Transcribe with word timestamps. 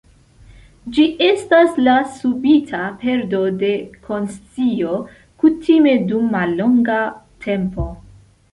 Ĝi 0.93 1.03
estas 1.25 1.75
la 1.87 1.97
subita 2.13 2.79
perdo 3.03 3.43
de 3.65 3.69
konscio, 4.09 4.97
kutime 5.45 5.97
dum 6.09 6.29
mallonga 6.37 7.01
tempo. 7.49 7.87